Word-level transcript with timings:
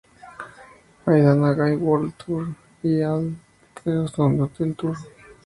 I 1.05 1.11
Did 1.13 1.25
It 1.27 1.43
Again 1.51 1.79
World 1.85 2.13
Tour 2.21 2.43
y 2.81 3.03
al 3.09 3.23
The 3.83 3.91
Onyx 3.99 4.15
Hotel 4.57 4.73
Tour. 4.73 4.95